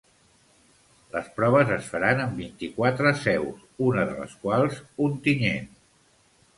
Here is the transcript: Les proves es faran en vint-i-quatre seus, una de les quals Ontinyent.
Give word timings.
Les 1.15 1.27
proves 1.35 1.73
es 1.75 1.91
faran 1.91 2.23
en 2.25 2.33
vint-i-quatre 2.41 3.13
seus, 3.27 3.63
una 3.91 4.09
de 4.13 4.19
les 4.25 4.37
quals 4.47 4.85
Ontinyent. 5.11 5.75